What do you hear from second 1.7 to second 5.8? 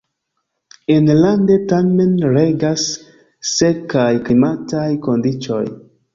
tamen regas sekaj klimataj kondiĉoj.